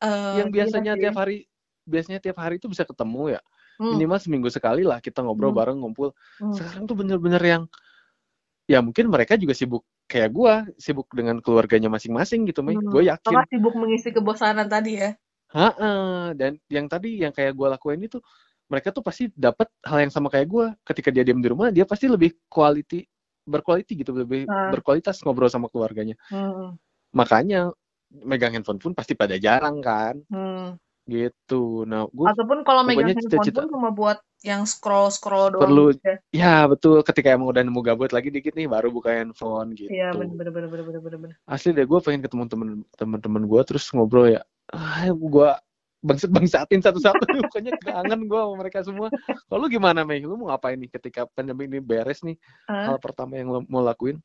[0.00, 1.44] Eh, yang iya biasanya tiap hari
[1.84, 3.40] biasanya tiap hari itu bisa ketemu ya.
[3.80, 5.60] Hmm, minimal seminggu sekali lah kita ngobrol Hmm.
[5.60, 6.14] bareng ngumpul.
[6.38, 6.54] Hmm.
[6.54, 7.62] sekarang tuh bener-bener yang
[8.70, 12.90] ya mungkin mereka juga sibuk kayak gue sibuk dengan keluarganya masing-masing gitu Mei Hmm.
[12.90, 15.10] gue yakin kan sibuk mengisi kebosanan tadi ya
[15.50, 16.30] Ha-ha.
[16.34, 18.18] dan yang tadi yang kayak gue lakuin itu
[18.70, 21.82] mereka tuh pasti dapat hal yang sama kayak gue ketika dia diam di rumah dia
[21.86, 23.06] pasti lebih quality
[23.46, 24.70] berquality gitu lebih Ah.
[24.70, 26.78] berkualitas ngobrol sama keluarganya Hmm,
[27.14, 27.74] makanya
[28.10, 30.78] megang handphone pun pasti pada jarang kan hmm.
[31.10, 31.82] Gitu.
[31.82, 35.66] Nah gue Ataupun kalau megang handphone cita-cita- pun cuma buat yang scroll scroll doang.
[35.66, 36.16] Perlu- gitu ya.
[36.30, 37.02] ya betul.
[37.02, 39.90] Ketika emang udah nemu gabut lagi dikit nih baru buka handphone gitu.
[39.90, 41.18] Iya bener bener bener bener bener.
[41.18, 41.36] Bener.
[41.44, 44.40] asli deh gue pengen ketemu temen temen-temen gue terus ngobrol ya.
[44.70, 45.48] Ah gue
[46.00, 49.12] bangsat bangsatin satu-satu pokoknya kangen gue sama mereka semua.
[49.44, 50.24] Kalau gimana Mei?
[50.24, 52.38] Lu mau ngapain nih ketika pandemi ini beres nih?
[52.64, 52.94] Hah?
[52.94, 54.16] hal pertama yang lo mau lakuin?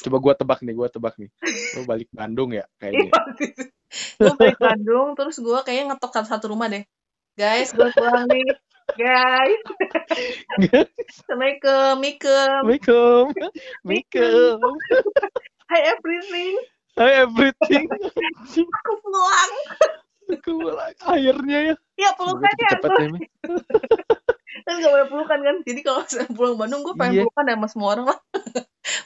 [0.00, 1.28] Coba gue tebak nih gue tebak nih.
[1.76, 3.12] Lu balik Bandung ya kayaknya
[4.18, 6.86] gue balik Bandung terus gue kayaknya ngetok satu satu rumah deh.
[7.34, 8.46] Guys, gue pulang nih.
[8.98, 9.60] Guys,
[11.06, 12.62] Assalamualaikum, Mikem.
[12.66, 13.24] Assalamualaikum
[13.86, 14.74] Assalamualaikum
[15.70, 16.54] Hi everything,
[16.98, 17.86] Hi everything
[18.50, 19.52] aku pulang.
[20.30, 22.78] Aku bilang, akhirnya ya Ya pelukan ya, ya
[24.66, 25.56] kan gak boleh pelukan kan.
[25.62, 26.02] Jadi kalau
[26.34, 27.22] pulang Bandung, gue pengen Iya.
[27.26, 28.18] pelukan sama semua orang lah.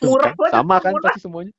[0.00, 0.54] Tuh Murah kan, banget.
[0.56, 1.04] sama kan murah.
[1.12, 1.52] pasti semuanya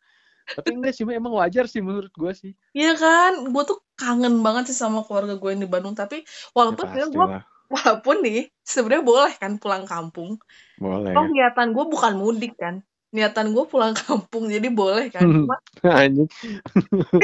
[0.53, 2.51] tapi enggak sih emang wajar sih menurut gue sih.
[2.77, 5.97] Iya kan, gue tuh kangen banget sih sama keluarga gue yang di Bandung.
[5.97, 7.25] Tapi ya, walaupun sebenarnya gue
[7.65, 10.38] walaupun nih sebenarnya boleh kan pulang kampung?
[10.77, 11.17] Boleh.
[11.17, 12.86] Oh niatan gue bukan mudik kan?
[13.15, 15.25] Niatan gue pulang kampung jadi boleh kan?
[15.25, 15.49] Hmm.
[15.49, 15.58] cuma
[16.03, 16.29] anjing.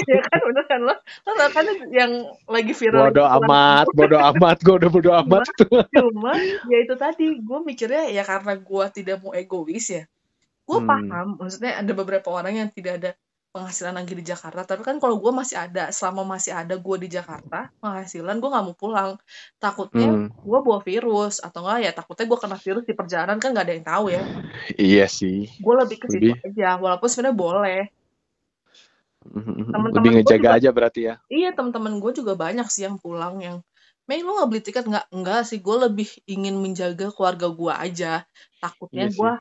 [0.07, 0.37] Ya kan?
[0.41, 0.95] Bener kan lo?
[0.97, 2.11] Lo tau kan yang
[2.49, 4.57] lagi viral bodo itu pulang amat bodo amat.
[4.65, 5.45] Gue udah bodo amat.
[5.53, 5.85] tuh kampung.
[5.93, 10.03] cuma ya itu tadi gue mikirnya ya karena gue tidak mau egois ya
[10.71, 10.87] gue Hmm.
[10.87, 13.11] paham maksudnya ada beberapa orang yang tidak ada
[13.51, 17.11] penghasilan lagi di Jakarta tapi kan kalau gue masih ada selama masih ada gue di
[17.11, 19.19] Jakarta penghasilan gue nggak mau pulang.
[19.57, 23.51] Takutnya Hmm, gue bawa virus atau enggak ya takutnya gue kena virus di perjalanan kan
[23.51, 24.23] nggak ada yang tahu ya.
[24.95, 25.51] Iya sih.
[25.59, 27.81] Gue lebih ke situ aja walaupun sebenarnya boleh.
[29.21, 31.15] Temen-temen lebih ngejaga juga- aja berarti ya?
[31.27, 33.59] Iya teman-teman gue juga banyak sih yang pulang yang
[34.09, 34.83] Mei lo nggak beli tiket?
[34.83, 35.59] Nggak enggak sih.
[35.59, 38.13] Gue lebih ingin menjaga keluarga gue aja.
[38.57, 39.31] Takutnya Iya gue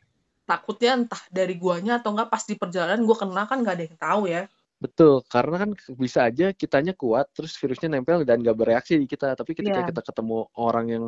[0.50, 3.98] takutnya entah dari guanya atau enggak pas di perjalanan gue kena kan nggak ada yang
[3.98, 4.42] tahu ya.
[4.82, 9.36] Betul karena kan bisa aja kitanya kuat terus virusnya nempel dan gak bereaksi di kita.
[9.36, 9.88] Tapi ketika Iya.
[9.92, 11.04] kita ketemu orang yang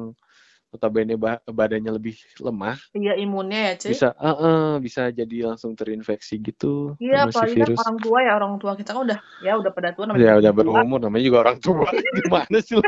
[0.72, 5.76] notabene ba- badannya lebih lemah iya imunnya ya cuy bisa eh, eh, bisa jadi langsung
[5.76, 7.78] terinfeksi gitu iya apalagi kan virus.
[7.84, 10.96] orang tua ya orang tua kita kan udah ya udah pada tua ya udah berumur
[10.96, 11.84] namanya juga orang tua.
[12.24, 12.84] Gimana sih lo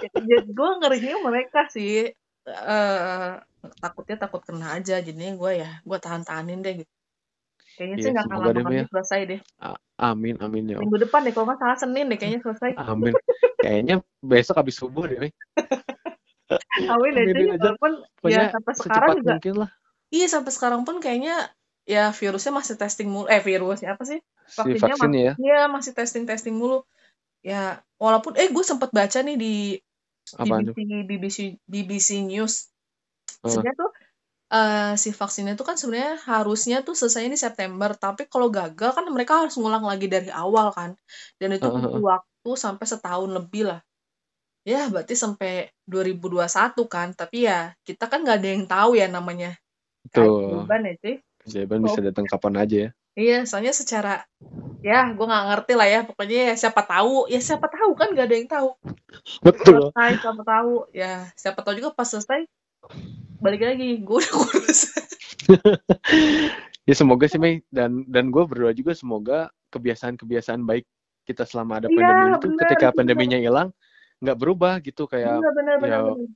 [0.00, 2.12] jadi gue ngerinya mereka sih
[2.52, 3.30] eh
[3.82, 6.92] takutnya takut kena aja jadinya gue ya gue tahan-tahanin deh gitu.
[7.76, 8.84] Kayaknya sih Iya, nggak akan semoga deh, lama ya.
[8.92, 9.40] selesai deh.
[9.60, 10.78] A- Amin, amin ya.
[10.80, 12.70] Minggu depan deh kalau nggak salah Senin deh kayaknya selesai.
[12.80, 13.14] Amin.
[13.60, 15.18] Kayaknya besok habis subuh deh.
[16.92, 17.42] Amin deh cuy.
[17.42, 17.70] Aminin aja.
[17.70, 17.92] Walaupun
[18.32, 19.70] ya sampai sekarang juga mungkin lah
[20.14, 21.34] iya sampai sekarang pun kayaknya
[21.86, 23.26] ya virusnya masih testing mulu.
[23.34, 24.18] Eh virusnya apa sih?
[24.50, 25.32] si Vaksinnya vaksin masih ya.
[25.42, 26.78] iya masih testing-testing mulu.
[27.50, 29.54] Ya walaupun eh gue sempat baca nih di
[30.36, 30.74] Tuh?
[30.74, 32.70] BBC BBC BBC News.
[33.40, 33.90] Sebenarnya tuh
[34.50, 39.06] eh, si vaksinnya tuh kan sebenarnya harusnya tuh selesai di September tapi kalau gagal kan
[39.10, 40.94] mereka harus ngulang lagi dari awal kan.
[41.38, 43.80] Dan itu butuh waktu sampai setahun lebih lah.
[44.68, 46.46] Ya berarti sampai 2021
[46.84, 49.56] kan tapi ya kita kan nggak ada yang tahu ya namanya.
[50.12, 52.90] Tuh, keajaiban ya cuy keajaiban bisa datang kapan aja ya.
[53.20, 54.24] Iya soalnya secara
[54.80, 58.26] ya gue nggak ngerti lah ya pokoknya ya siapa tahu ya siapa tahu kan nggak
[58.26, 58.68] ada yang tahu
[59.44, 59.92] Betul.
[59.92, 62.48] selesai siapa tahu ya siapa tahu juga pas selesai
[63.44, 64.80] balik lagi gue udah kurus
[66.88, 70.88] Ya semoga sih Mei dan dan gue berdoa juga semoga kebiasaan-kebiasaan baik
[71.28, 73.68] kita selama ada Iya, pandemi itu benar, ketika pandeminya hilang
[74.18, 76.28] nggak berubah gitu kayak bener bener bener ya, bener.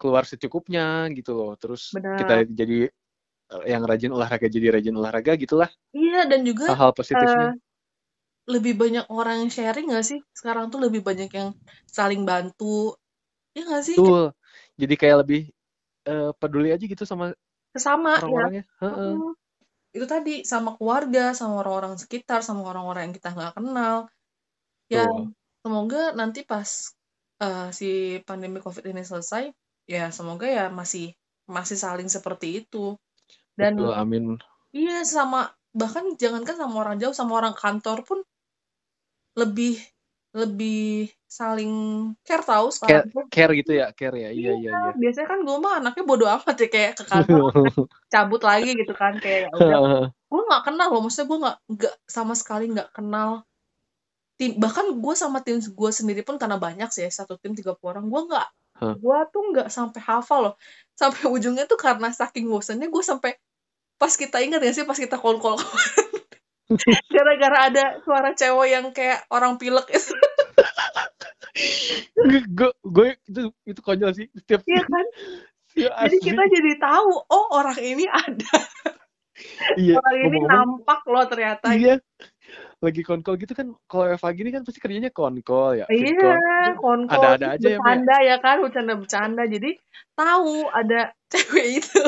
[0.00, 1.52] keluar secukupnya gitu loh.
[1.60, 2.16] Terus Benar.
[2.16, 2.88] kita jadi
[3.68, 7.54] yang rajin olahraga jadi rajin olahraga gitulah iya dan juga hal-hal positifnya.
[7.54, 7.54] eh,
[8.44, 11.56] lebih banyak orang sharing gak sih sekarang tuh lebih banyak yang
[11.88, 12.92] saling bantu
[13.56, 14.24] ya gak sih Betul.
[14.74, 15.40] Jadi kayak lebih
[16.04, 17.32] eh, peduli aja gitu sama
[17.72, 18.64] sesama ya orang-orangnya.
[18.82, 19.12] Heeh.
[19.14, 19.32] Mm.
[19.94, 23.96] itu tadi sama keluarga sama orang-orang sekitar sama orang-orang yang kita nggak kenal
[24.90, 25.06] ya
[25.62, 26.70] semoga nanti pas
[27.38, 29.54] eh, si pandemi covid ini selesai
[29.86, 31.14] ya semoga ya masih
[31.46, 32.98] masih saling seperti itu
[33.54, 34.24] dan Betul, amin.
[34.74, 38.18] iya sama bahkan jangankan sama orang jauh sama orang kantor pun
[39.34, 39.78] lebih
[40.34, 41.70] lebih saling
[42.26, 44.30] care tahu Care, sekarang tuh care gitu ya, care ya.
[44.34, 44.90] Iya, iya, iya.
[44.94, 47.50] biasanya kan gue mah anaknya bodo amat ya kayak ke kantor
[48.12, 51.94] cabut lagi gitu kan kayak ya udah gue nggak kenal loh maksudnya gue nggak nggak
[52.10, 53.46] sama sekali nggak kenal
[54.34, 58.06] tim bahkan gue sama tim gue sendiri pun karena banyak sih satu tim 30 orang
[58.10, 58.98] gue nggak Hah.
[58.98, 60.54] gue tuh nggak sampai hafal loh.
[60.98, 63.38] Sampai ujungnya tuh karena saking bosannya gue sampai
[63.94, 65.54] pas kita ingat gak sih pas kita call call
[67.14, 70.14] gara-gara ada suara cewek yang kayak orang pilek itu.
[72.50, 74.26] Gue gue itu itu konyol sih.
[74.34, 75.06] Setiap Iya kan?
[75.74, 76.26] Iya, jadi asli.
[76.30, 78.54] kita jadi tahu oh orang ini ada.
[79.78, 81.74] Iya orang ini nampak loh ternyata.
[81.74, 82.02] Iya
[82.84, 85.86] lagi konkol gitu kan kalau Eva gini kan pasti kerjanya konkol ya.
[85.88, 86.36] Iya,
[86.76, 87.80] konkol ada-ada aja ya, Mbak, ya?
[87.80, 89.42] bercanda ya kan, bercanda-bercanda.
[89.48, 89.70] Jadi
[90.12, 91.00] tahu ada
[91.32, 92.02] cewek itu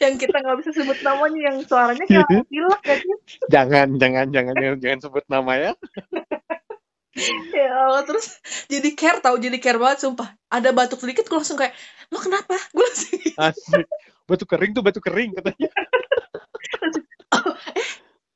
[0.00, 3.16] yang kita nggak bisa sebut namanya, yang suaranya kayak orang pilek ya sih.
[3.52, 5.72] jangan jangan jangan jangan, jangan sebut nama ya
[7.56, 8.36] Ya Allah, terus
[8.68, 10.36] jadi care tahu, jadi care banget sumpah.
[10.52, 11.72] Ada batuk sedikit, gue langsung kayak,
[12.12, 12.60] lo kenapa?
[12.76, 13.84] Gue langsung, asli
[14.26, 15.70] batu kering tuh batu kering katanya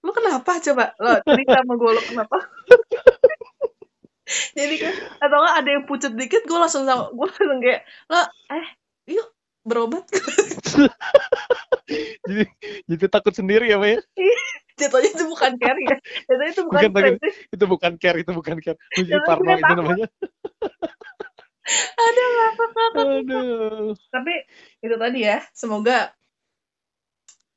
[0.00, 0.52] lo kenapa?
[0.64, 2.36] Coba lo cerita sama gue lo kenapa?
[4.58, 4.94] jadi kan,
[5.26, 8.22] atau nggak ada yang pucat dikit, gue langsung sama, gue langsung kayak, lo,
[8.54, 8.66] eh,
[9.10, 9.28] yuk
[9.66, 10.06] berobat.
[12.30, 12.44] jadi
[12.86, 14.00] jadi takut sendiri ya Mbak ya
[14.80, 17.36] Jatuhnya itu bukan care ya, jatuhnya itu bukan Bukan care.
[17.52, 20.08] itu bukan care itu bukan care uji parno itu namanya
[22.00, 22.24] Ada
[22.96, 24.34] aduh Tapi
[24.80, 26.16] itu tadi ya, semoga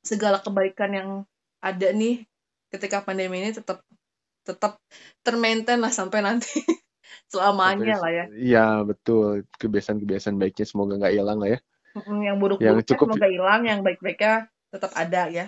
[0.04, 1.10] segala kebaikan yang
[1.64, 2.28] ada nih
[2.74, 3.86] ketika pandemi ini tetap
[4.42, 4.76] tetap
[5.22, 6.50] termaintain lah sampai nanti
[7.32, 8.24] selamanya lah ya.
[8.34, 11.58] Iya betul kebiasaan-kebiasaan baiknya semoga nggak hilang lah ya.
[11.94, 14.34] Yang buruk Yang buruknya cukup- semoga hilang, yang baik-baiknya
[14.74, 15.46] tetap ada ya.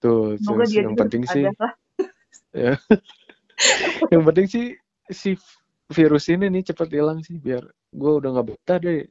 [0.00, 1.72] Tuh Semoga terus dia yang penting sih, lah.
[4.12, 4.66] yang penting sih
[5.12, 5.36] si
[5.92, 9.06] virus ini nih cepat hilang sih biar gue udah nggak betah deh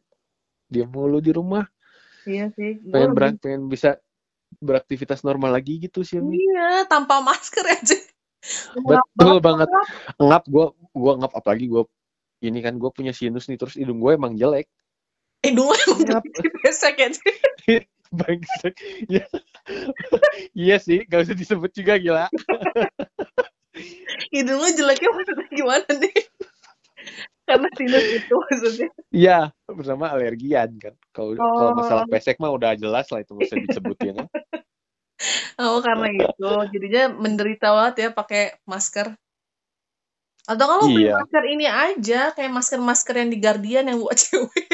[0.68, 1.64] dia mulu di rumah
[2.26, 2.82] Iya sih.
[2.90, 4.02] Pengen berak pengen bisa
[4.60, 6.18] beraktivitas normal lagi gitu sih.
[6.18, 7.98] Iya, tanpa masker aja.
[8.78, 9.66] betul banget
[10.22, 11.82] ngap gue gue ngap apalagi gue
[12.46, 14.70] ini kan gue punya sinus nih terus hidung gue emang jelek
[15.42, 16.24] Hidung lo emang Ngap.
[16.26, 17.10] jadi besek ya.
[18.18, 18.74] Bangsat.
[19.06, 19.26] Iya.
[20.54, 22.26] iya sih, gak usah disebut juga gila.
[24.34, 26.16] Hidung lo jeleknya maksudnya gimana nih?
[27.46, 28.90] Karena sinus itu maksudnya.
[29.12, 30.96] Iya, bersama alergian kan.
[31.12, 31.78] Kalau kalau Oh.
[31.78, 34.16] masalah pesek mah udah jelas lah itu nggak usah disebutin.
[35.56, 36.50] Oh, karena itu.
[36.76, 39.16] Jadinya menderita banget ya pakai masker.
[40.46, 41.18] Atau kalau beli Iya.
[41.18, 44.68] masker ini aja, kayak masker-masker yang di Guardian yang buat cewek.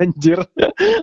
[0.00, 0.40] Anjir,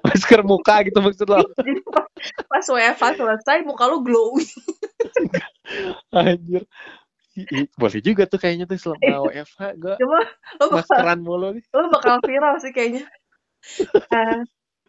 [0.01, 1.41] masker muka gitu maksud lo.
[1.93, 2.05] Pas,
[2.45, 4.45] pas WFH selesai, muka lu glowing.
[6.13, 6.65] Anjir.
[7.79, 10.19] Boleh juga tuh kayaknya tuh selama WFH gue Cuma
[10.61, 11.63] lo bakal, maskeran mulu nih.
[11.73, 13.07] lo bakal viral sih kayaknya.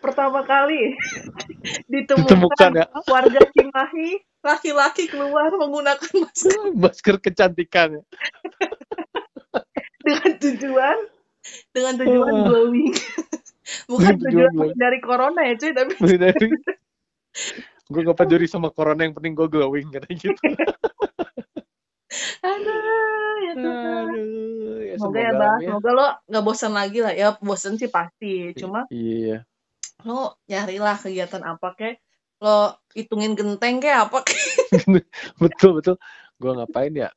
[0.02, 0.98] Pertama kali
[1.92, 2.86] ditemukan, Ditemukan ya.
[3.06, 4.10] warga Cimahi
[4.42, 8.02] laki-laki keluar menggunakan masker Masker kecantikan.
[10.02, 10.98] dengan tujuan
[11.70, 12.42] dengan tujuan Ah.
[12.44, 12.90] glowing
[13.86, 16.46] bukan tujuan dari corona ya cuy tapi Dari
[17.86, 20.42] gue gak peduli sama corona yang penting gue glowing katanya gitu.
[22.42, 22.76] aduh
[23.40, 24.04] ya Tuhan.
[24.08, 28.52] Aduh, ya semoga ya bah semoga lo nggak bosan lagi lah ya bosan sih pasti
[28.54, 29.46] cuma Iya.
[30.08, 31.94] Lo nyarilah kegiatan apa kek
[32.42, 34.40] lo hitungin genteng kayak apa kek
[35.42, 35.96] betul betul.
[36.40, 37.10] Gue ngapain ya?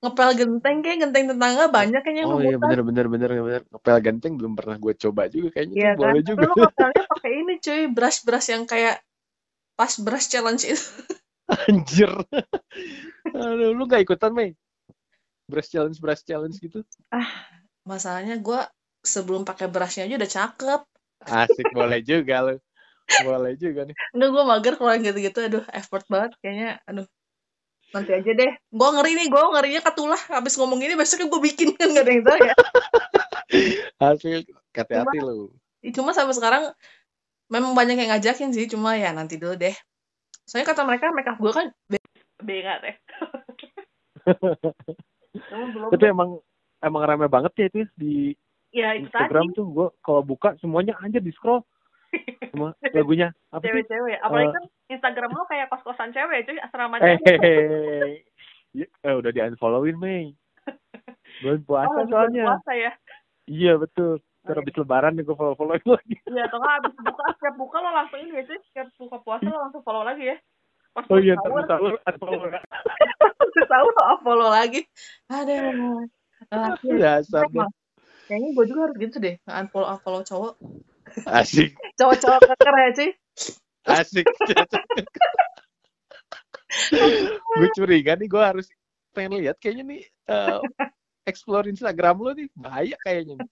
[0.00, 3.62] ngepel genteng kayak genteng tetangga banyak kayaknya Oh iya bener bener bener bener.
[3.68, 6.44] Ngepel ganteng belum pernah gue coba juga kayaknya Iya kan boleh juga.
[6.48, 8.96] lo ngepelnya pakai ini cuy brush brush yang kayak
[9.76, 10.84] pas brush challenge itu
[11.68, 12.10] Anjir.
[13.34, 14.54] Aduh, lu gak ikutan, Mei?
[15.50, 16.80] Brush challenge, brush challenge gitu?
[17.82, 18.60] masalahnya gue
[19.02, 20.80] sebelum pakai brushnya aja udah cakep
[21.24, 22.56] Asik, boleh juga lu.
[23.20, 23.96] Boleh juga nih.
[24.14, 25.38] Enggak, gue mager kalau yang gitu-gitu.
[25.42, 26.80] Aduh, effort banget kayaknya.
[26.86, 27.06] Aduh,
[27.92, 28.52] nanti aja deh.
[28.70, 30.20] Gue ngeri nih, gue ngerinya ketulah.
[30.30, 32.54] Habis ngomong gini, besoknya gue bikin kan gak ada yang tahu ya.
[34.00, 35.50] Asik, hati-hati lu.
[35.92, 36.62] Cuma sampai sekarang
[37.50, 38.70] memang banyak yang ngajakin sih.
[38.70, 39.74] Cuma ya nanti dulu deh.
[40.46, 42.02] Soalnya kata mereka, make up gue kan be-
[42.40, 42.96] bega deh.
[45.50, 45.90] Cuma belum.
[45.94, 46.30] Tapi emang
[46.80, 48.14] emang rame banget ya itu ya di
[48.70, 51.62] Ya itu Instagram tadi, tuh gue kalau buka semuanya anjir di scroll
[52.50, 54.18] sama lagunya apa cewek-cewek.
[54.20, 54.54] Apalagi Eh.
[54.54, 57.18] kan Instagram lo kayak kos-kosan cewek cuy, asrama Eh.
[58.70, 60.30] Ya, eh, udah di unfollowin Mei.
[61.42, 62.44] Bulan Oh, puasa lagi soalnya.
[62.46, 62.92] berpuasa ya.
[63.46, 64.22] Iya betul.
[64.40, 66.14] Ntar habis lebaran nih gue follow followin lagi.
[66.24, 68.58] Iya, atau nggak habis buka, setiap buka lo langsung ini ya cuy.
[68.70, 70.36] Setiap buka puasa lo langsung follow lagi ya.
[70.90, 72.40] Pas Oh iya, sahur, ntar sahur unfollow.
[73.50, 74.80] Terus tahu lo follow lagi.
[75.26, 75.54] Ada.
[76.50, 77.18] Ah, iya.
[78.30, 79.34] Kayaknya gue juga harus gitu deh.
[79.50, 80.54] Unfollow unfollow cowok.
[81.26, 83.10] Asik, Cowok-cowok keker ya cuy.
[83.90, 84.26] asik.
[87.58, 88.66] gue curiga nih gue harus
[89.10, 90.60] pengen lihat kayaknya nih eh,
[91.26, 93.42] explore Instagram lo nih bahaya kayaknya.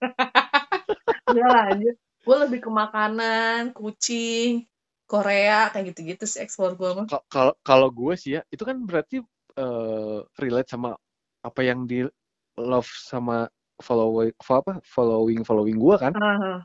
[1.27, 1.91] Enggak lah aja.
[2.23, 4.63] Gue lebih ke makanan, kucing,
[5.11, 7.07] Korea kayak gitu-gitu sih explore gue mah.
[7.11, 9.19] Ka- Kalau kalau gue sih ya itu kan berarti
[9.59, 10.95] eh, relate sama
[11.43, 12.07] apa yang di
[12.55, 13.43] love sama
[13.79, 16.13] follow apa following following gue kan.
[16.15, 16.63] Ah,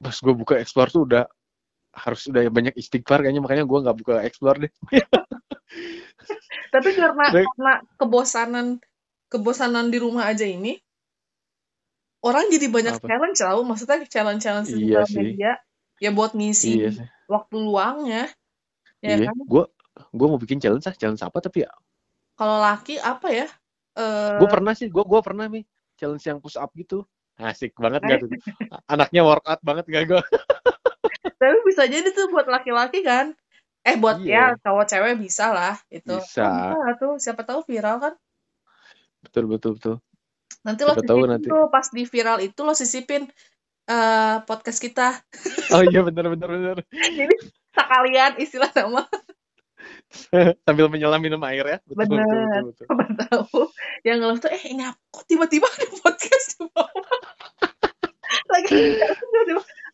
[0.00, 1.24] Pas gue buka explore tuh udah
[1.94, 4.72] harus udah banyak istighfar kayaknya makanya gue nggak buka explore deh.
[6.74, 7.46] Tapi karena Baik.
[7.54, 8.66] karena kebosanan
[9.30, 10.78] kebosanan di rumah aja ini
[12.24, 13.06] orang jadi banyak Apa?
[13.06, 15.50] challenge tau maksudnya challenge challenge di Iya sosial media
[16.02, 17.06] ya buat ngisi Iya sih.
[17.30, 18.22] waktu luangnya
[19.04, 19.28] ya iya.
[19.28, 19.64] kan Gue
[19.94, 21.70] gue mau bikin challenge ah challenge apa tapi ya
[22.34, 23.46] kalau laki apa ya
[23.94, 25.62] eh gue pernah sih gue gue pernah nih
[26.04, 27.08] challenge yang push up gitu.
[27.40, 28.30] Asik banget gak tuh?
[28.92, 30.22] Anaknya workout banget gak gue
[31.40, 33.32] tapi bisa jadi tuh buat laki-laki kan?
[33.84, 34.56] Eh buat Iya.
[34.56, 36.44] ya cowok cewek bisa lah itu Bisa.
[36.44, 37.12] Oh, bisa tuh?
[37.20, 38.14] Siapa tahu viral kan?
[39.24, 39.96] Betul betul betul.
[40.64, 41.48] Nanti lo Siapa tahu sisipin nanti.
[41.52, 43.22] tuh pas di viral itu lo sisipin
[43.84, 45.08] eh podcast kita.
[45.76, 46.76] Oh iya bener bener bener.
[47.18, 47.34] Jadi
[47.76, 49.04] sekalian istilah nama
[50.66, 51.78] sambil menyelam minum air ya.
[51.84, 52.34] Betul betul, Bener.
[52.34, 52.86] betul, betul.
[52.86, 53.60] siapa tahu.
[54.06, 56.90] Yang ngeluh tuh eh ini kok tiba-tiba ada podcast di bawah.
[58.52, 58.80] Lagi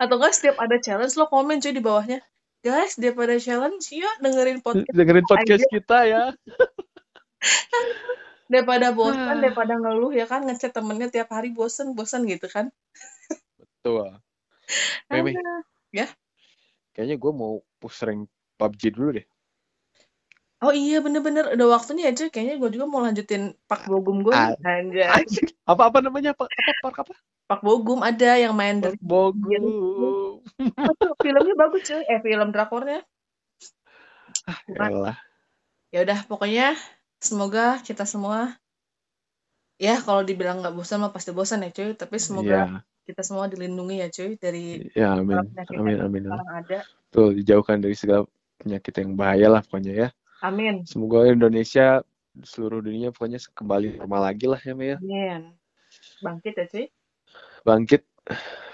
[0.00, 2.18] atau enggak setiap ada challenge lo komen cuy di bawahnya.
[2.60, 6.22] Guys daripada challenge yuk dengerin podcast dengerin podcast kita ya.
[8.50, 10.42] Daripada bosan daripada ngeluh ya kan?
[10.42, 12.74] Ngechat temennya tiap hari bosen bosen gitu kan?
[13.80, 14.20] Tuh
[15.10, 16.10] Meme Aduh.
[16.94, 19.26] kayaknya gue mau push rank PUBG dulu deh
[20.60, 21.56] oh iya bener-bener.
[21.56, 24.54] Udah waktunya ya cuy kayaknya gue juga mau lanjutin Pak Bogum gue Ah.
[24.62, 25.08] anjay.
[25.64, 26.36] apa apa namanya?
[26.36, 27.14] Apa apa park apa?
[27.50, 30.40] Pak Bogum ada yang main dari Bogum.
[31.24, 32.02] Filmnya bagus cuy.
[32.06, 33.02] Eh film drakornya.
[34.68, 34.90] Bukan.
[34.90, 35.18] Elah.
[35.90, 36.78] ya udah pokoknya
[37.18, 38.54] semoga kita semua
[39.74, 41.96] ya kalau dibilang nggak bosan mah pasti bosan ya cuy.
[41.98, 42.64] Tapi semoga ya
[43.10, 45.42] kita semua dilindungi ya cuy dari ya amin.
[45.74, 46.22] amin amin.
[46.30, 46.78] sekarang ada.
[47.10, 48.22] Tuh dijauhkan dari segala
[48.62, 50.08] penyakit yang bahaya lah pokoknya ya
[50.44, 50.84] amin.
[50.88, 52.04] Semoga Indonesia
[52.44, 54.98] seluruh dunia pokoknya kembali normal lagi lah ya Mei ya.
[55.00, 55.42] Amin.
[56.22, 56.86] Bangkit ya cuy?
[57.66, 58.02] Bangkit.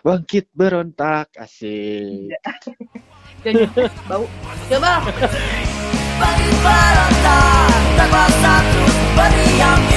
[0.04, 2.30] Bangkit berontak asik.
[3.44, 3.62] Jadi
[4.10, 4.26] bau.
[4.66, 5.02] Ya bang
[6.18, 9.95] Bagi berontak Tak kuasa terus beriang